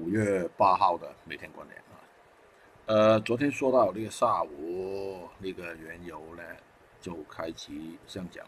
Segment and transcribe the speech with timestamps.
[0.00, 2.00] 五月八号的每天观点啊，
[2.86, 6.42] 呃，昨天说到那个下午那个原油呢
[7.02, 8.42] 就开启上涨，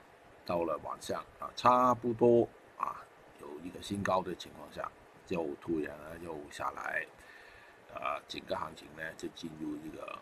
[0.47, 3.05] 到了晚上啊，差不多啊
[3.39, 4.91] 有一个新高的情况下，
[5.27, 7.07] 就突然呢又下来，
[7.95, 10.19] 啊，整个行情呢就进入一个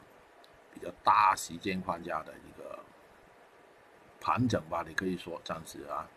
[0.75, 2.77] 比较大时间框架的一个
[4.21, 6.09] 盘整吧，你可以说暂时啊，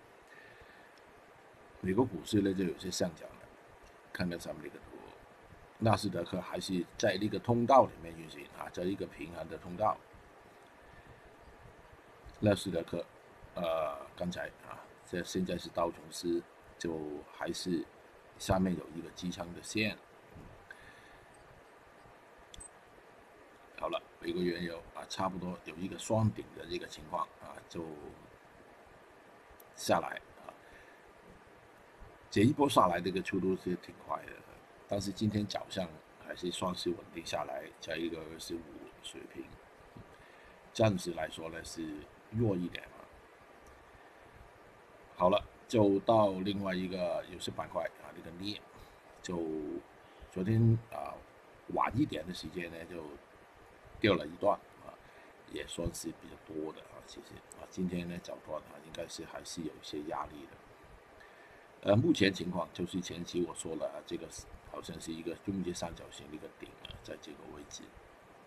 [1.82, 3.46] 美国股市呢就有些上涨了，
[4.12, 4.93] 看看上面那个图。
[5.80, 9.98] 纳斯达克还是在那个通道里面运行啊，在一个平衡的通道。
[12.40, 13.06] 纳斯达克，
[13.56, 16.42] 呃，刚才啊，这现在是道琼斯，
[16.78, 17.00] 就
[17.38, 17.84] 还是
[18.38, 19.98] 下面有一个支撑的线。
[23.80, 27.84] 好了，美国原油啊，差不多有一个双顶的这个情况啊，就
[29.76, 30.48] 下来啊，
[32.30, 34.32] 这一波下来这个速度是挺快的。
[34.94, 35.90] 但是今天早上
[36.24, 38.60] 还是算是稳定下来，在一个二十五
[39.02, 39.44] 水平，
[40.72, 41.84] 暂时来说呢是
[42.30, 43.02] 弱一点啊。
[45.16, 48.62] 好了，就到另外一个有色板块啊，这个镍，
[49.24, 49.42] 就
[50.32, 51.16] 昨天啊
[51.70, 53.04] 晚一点的时间呢就
[54.00, 54.94] 掉了一段啊，
[55.52, 57.02] 也算是比较多的啊。
[57.08, 61.90] 其实啊，今天呢早段啊应该是还是有一些压力的。
[61.90, 64.28] 呃，目前情况就是前期我说了这个。
[64.74, 67.84] 好像是一个中间三角形的一个顶啊，在这个位置，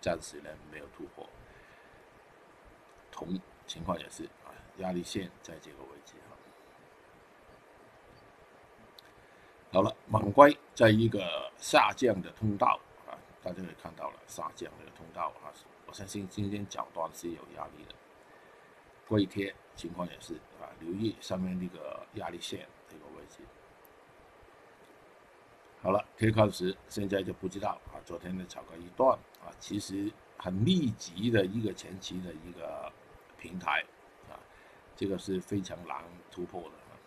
[0.00, 1.24] 暂时呢没有突破。
[3.12, 6.34] 同情况也是啊，压力线在这个位置啊。
[9.72, 15.54] 好了，满归在一个下降的通道啊，大家也看到了下降的通道啊，
[15.86, 17.94] 我相信今天角段是有压力的。
[19.06, 23.38] 硅贴情况也是啊，留意上面那个压力线这个位置。
[25.86, 28.02] 好了，K 矿石现在就不知道啊。
[28.04, 32.92] 昨天呢炒个一段啊，其实很密集的一个前期的一个
[33.38, 33.84] 平台
[34.28, 34.34] 啊，
[34.96, 36.98] 这个是非常难突破的啊。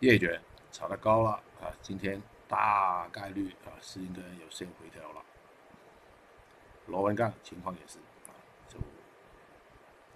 [0.00, 5.22] 叶卷炒得高了啊，今天大概率啊是应该有先回调了。
[6.86, 8.34] 螺纹钢情况也是啊，
[8.68, 8.76] 就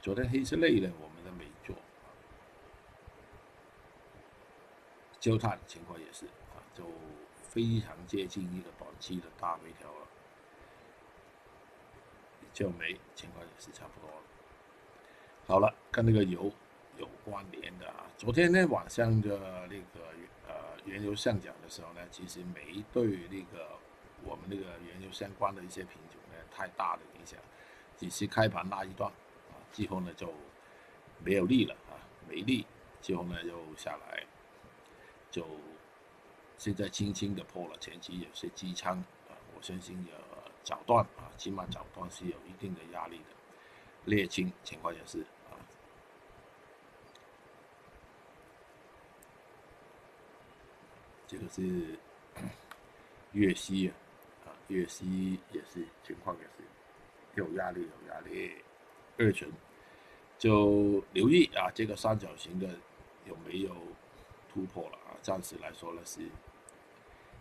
[0.01, 1.77] 昨天黑色类呢我们都没做。
[5.25, 6.85] 焦炭情况也是啊，就
[7.49, 10.07] 非常接近一个短期的大回调了。
[12.53, 14.23] 焦煤情况也是差不多了。
[15.47, 16.53] 好了，跟那个油
[16.99, 20.13] 有关联的啊，昨天呢晚上的那个
[20.47, 23.79] 呃原油上涨的时候呢，其实没对那个
[24.25, 27.41] 我们那个原油相关的一些品种呢太大的影响，
[27.97, 29.11] 只是开盘那一段
[29.53, 30.31] 啊，之后呢就
[31.25, 31.97] 没有力了啊，
[32.29, 32.67] 没力，
[33.01, 34.23] 之后呢又下来。
[35.35, 35.45] 就
[36.59, 38.97] 现在轻轻的破了前期有些机仓
[39.29, 40.13] 啊，我相信有
[40.63, 44.13] 早段啊，起码早段是有一定的压力的。
[44.13, 45.59] 沥青情况也是啊，
[51.27, 51.99] 这个是
[53.33, 56.63] 粤西啊，啊粤西也是情况也是
[57.35, 58.55] 有压力有压力。
[59.19, 59.51] 二醇
[60.39, 62.69] 就留意啊，这个三角形的
[63.27, 63.75] 有没有？
[64.55, 66.21] 突破了啊，暂时来说呢是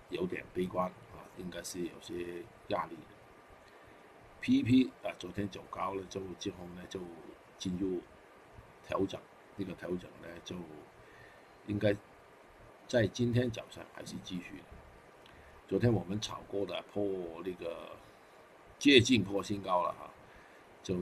[0.09, 3.13] 有点悲观啊，应该是有些压力的。
[4.41, 6.99] PP 啊，昨天走高了之后，之后呢就
[7.59, 8.01] 进入
[8.83, 9.21] 调整，
[9.55, 10.55] 这个调整呢就
[11.67, 11.95] 应该
[12.87, 14.63] 在今天早上还是继续的。
[15.67, 17.05] 昨天我们炒过的破
[17.45, 17.91] 那个
[18.79, 20.09] 接近破新高了哈，
[20.81, 20.95] 就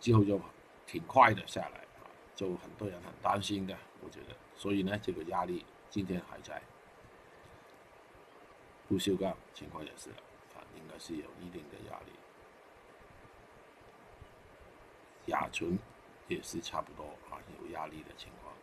[0.00, 0.40] 之后就
[0.86, 4.34] 挺快的下来啊，就很多人很担心的，我觉得。
[4.62, 6.62] 所以呢，这个压力今天还在。
[8.88, 10.10] 不锈钢情况也是，
[10.54, 12.12] 啊，应该是有一定的压力。
[15.26, 15.76] 亚醇
[16.28, 18.54] 也是差不多啊，有压力的情况。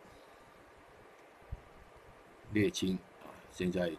[2.54, 3.92] 沥青啊，现在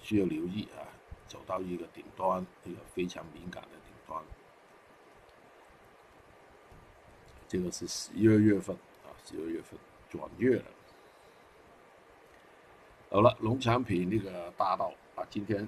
[0.00, 0.90] 需要留意啊，
[1.28, 4.20] 走到一个顶端，一个非常敏感的顶端。
[7.46, 8.74] 这个是十二月份
[9.04, 9.78] 啊，十二月份
[10.10, 10.64] 转月了。
[13.08, 15.66] 好了，农产品那个大道啊，今天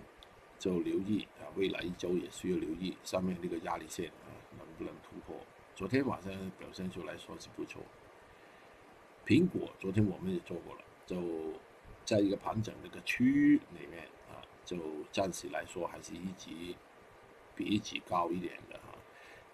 [0.59, 5.37] 就留意啊，未来一周也需要留意上面那个压力线啊，能不能突破？
[5.77, 7.81] 昨天晚上表现出来说是不错。
[9.25, 11.17] 苹果昨天我们也做过了，就
[12.05, 14.77] 在一个盘整那个区域里面啊，就
[15.13, 16.77] 暂时来说还是一级
[17.55, 18.99] 比一级高一点的哈。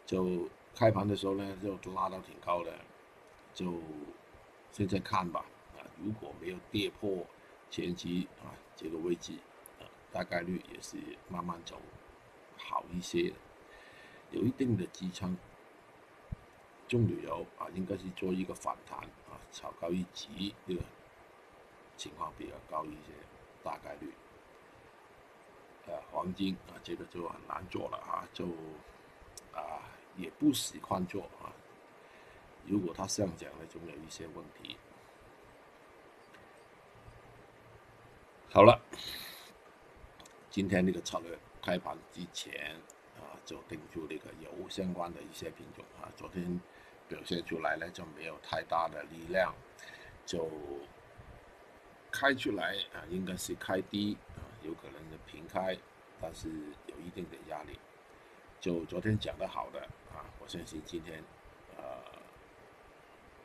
[0.06, 2.72] 就开盘的时候呢，就拉到挺高的，
[3.52, 3.75] 就
[4.72, 5.44] 现在看吧
[5.76, 7.26] 啊，如果没有跌破。
[7.75, 9.32] 前期啊这个位置
[9.81, 9.82] 啊
[10.12, 10.97] 大概率也是
[11.29, 11.75] 慢慢走
[12.56, 13.32] 好一些，
[14.31, 15.37] 有一定的支撑。
[16.87, 20.82] 中旅游啊应该是做一个反弹啊炒高一级这个
[21.97, 23.12] 情况比较高一些，
[23.65, 24.12] 大概率。
[25.88, 28.47] 呃，黄金啊这个就很难做了啊，就
[29.53, 29.82] 啊
[30.17, 31.50] 也不喜欢做啊。
[32.69, 34.76] 如果它上涨了，总有一些问题。
[38.54, 38.80] 好了，
[40.48, 42.76] 今天这个策略开盘之前
[43.16, 46.06] 啊，就定住那个油相关的一些品种啊。
[46.14, 46.60] 昨天
[47.08, 49.52] 表现出来呢，就没有太大的力量，
[50.24, 50.48] 就
[52.12, 55.76] 开出来啊，应该是开低啊，有可能是平开，
[56.20, 56.48] 但是
[56.86, 57.76] 有一定的压力。
[58.60, 59.80] 就昨天讲的好的
[60.14, 61.20] 啊，我相信今天
[61.76, 61.82] 呃，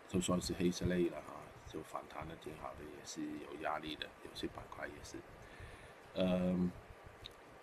[0.08, 1.39] 就算是黑色类了哈。
[1.72, 5.18] 就反弹的挺好的，也是有压力的，有些板块也是。
[6.16, 6.72] 嗯，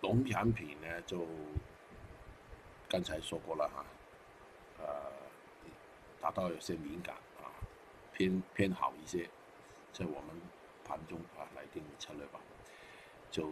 [0.01, 1.27] 农产品呢，就
[2.87, 3.85] 刚才说过了哈，
[4.79, 5.11] 呃，
[6.21, 7.13] 达到有些敏感
[7.43, 7.51] 啊，
[8.13, 9.29] 偏偏好一些，
[9.91, 10.41] 在我们
[10.85, 12.39] 盘中啊来定策略吧，
[13.29, 13.51] 就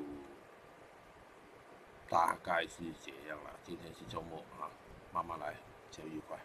[2.07, 3.51] 大概是这样了。
[3.61, 4.71] 今天是周末啊，
[5.11, 5.53] 慢慢来，
[5.91, 6.39] 交易愉快。